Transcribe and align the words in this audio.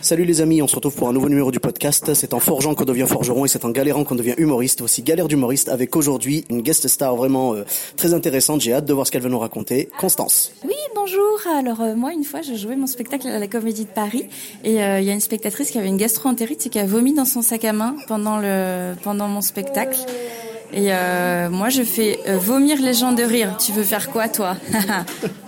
Salut 0.00 0.24
les 0.24 0.40
amis, 0.40 0.62
on 0.62 0.68
se 0.68 0.76
retrouve 0.76 0.94
pour 0.94 1.08
un 1.08 1.12
nouveau 1.12 1.28
numéro 1.28 1.50
du 1.50 1.58
podcast. 1.58 2.14
C'est 2.14 2.32
en 2.32 2.38
forgeant 2.38 2.74
qu'on 2.74 2.84
devient 2.84 3.06
forgeron 3.08 3.44
et 3.44 3.48
c'est 3.48 3.64
en 3.64 3.70
galérant 3.70 4.04
qu'on 4.04 4.14
devient 4.14 4.34
humoriste. 4.38 4.78
Voici 4.78 5.02
Galère 5.02 5.26
d'humoriste 5.26 5.68
avec 5.68 5.96
aujourd'hui 5.96 6.44
une 6.50 6.62
guest 6.62 6.86
star 6.86 7.16
vraiment 7.16 7.54
euh, 7.54 7.64
très 7.96 8.14
intéressante. 8.14 8.60
J'ai 8.60 8.72
hâte 8.72 8.84
de 8.84 8.92
voir 8.94 9.06
ce 9.06 9.12
qu'elle 9.12 9.22
va 9.22 9.28
nous 9.28 9.38
raconter. 9.40 9.88
Constance. 9.98 10.52
Oui, 10.64 10.76
bonjour. 10.94 11.40
Alors 11.52 11.80
euh, 11.80 11.96
moi, 11.96 12.12
une 12.12 12.22
fois, 12.22 12.42
je 12.42 12.54
jouais 12.54 12.76
mon 12.76 12.86
spectacle 12.86 13.26
à 13.26 13.40
la 13.40 13.48
Comédie 13.48 13.84
de 13.84 13.90
Paris 13.90 14.26
et 14.62 14.82
euh, 14.82 15.00
il 15.00 15.06
y 15.06 15.10
a 15.10 15.14
une 15.14 15.20
spectatrice 15.20 15.72
qui 15.72 15.78
avait 15.78 15.88
une 15.88 15.96
gastro-entérite 15.96 16.66
et 16.66 16.70
qui 16.70 16.78
a 16.78 16.86
vomi 16.86 17.12
dans 17.12 17.24
son 17.24 17.42
sac 17.42 17.64
à 17.64 17.72
main 17.72 17.96
pendant 18.06 18.38
le 18.38 18.94
pendant 19.02 19.26
mon 19.26 19.40
spectacle. 19.40 19.98
Et 20.72 20.90
moi, 21.50 21.70
je 21.70 21.82
fais 21.82 22.18
vomir 22.38 22.80
les 22.80 22.92
gens 22.92 23.12
de 23.12 23.22
rire. 23.22 23.56
Tu 23.58 23.72
veux 23.72 23.82
faire 23.82 24.10
quoi, 24.10 24.28
toi? 24.28 24.54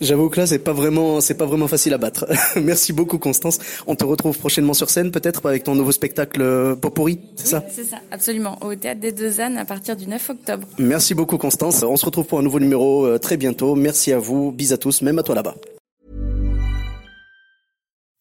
J'avoue 0.00 0.30
que 0.30 0.40
là, 0.40 0.46
c'est 0.46 0.58
pas 0.58 0.72
vraiment, 0.72 1.20
c'est 1.20 1.34
pas 1.34 1.44
vraiment 1.44 1.68
facile 1.68 1.92
à 1.92 1.98
battre. 1.98 2.26
Merci 2.56 2.92
beaucoup, 2.94 3.18
Constance. 3.18 3.58
On 3.86 3.94
te 3.94 4.04
retrouve 4.04 4.38
prochainement 4.38 4.72
sur 4.72 4.88
scène, 4.88 5.10
peut-être 5.10 5.44
avec 5.46 5.64
ton 5.64 5.74
nouveau 5.74 5.92
spectacle 5.92 6.40
euh, 6.40 6.74
Popori, 6.74 7.20
c'est 7.36 7.48
ça? 7.48 7.64
C'est 7.70 7.84
ça, 7.84 7.98
absolument. 8.10 8.58
Au 8.62 8.74
théâtre 8.74 9.00
des 9.00 9.12
Deux 9.12 9.40
Ânes 9.40 9.58
à 9.58 9.66
partir 9.66 9.96
du 9.96 10.06
9 10.06 10.30
octobre. 10.30 10.66
Merci 10.78 11.14
beaucoup, 11.14 11.36
Constance. 11.36 11.82
On 11.82 11.96
se 11.96 12.06
retrouve 12.06 12.26
pour 12.26 12.38
un 12.38 12.42
nouveau 12.42 12.60
numéro 12.60 13.04
euh, 13.04 13.18
très 13.18 13.36
bientôt. 13.36 13.74
Merci 13.74 14.12
à 14.12 14.18
vous. 14.18 14.52
Bis 14.52 14.72
à 14.72 14.78
tous, 14.78 15.02
même 15.02 15.18
à 15.18 15.22
toi 15.22 15.34
là-bas. 15.34 15.54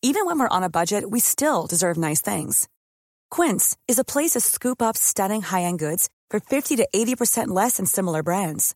Even 0.02 0.26
when 0.26 0.40
we're 0.40 0.48
on 0.50 0.64
a 0.64 0.70
budget, 0.70 1.04
we 1.10 1.20
still 1.20 1.68
deserve 1.70 1.98
nice 1.98 2.22
things. 2.22 2.68
Quince 3.30 3.76
is 3.88 4.00
a 4.00 4.06
place 4.06 4.32
to 4.32 4.40
scoop 4.40 4.82
up 4.82 4.96
stunning 4.96 5.42
high-end 5.42 5.78
goods 5.78 6.08
for 6.30 6.40
50 6.40 6.78
to 6.78 6.88
80% 6.94 7.48
less 7.48 7.78
than 7.78 7.86
similar 7.86 8.24
brands. 8.24 8.76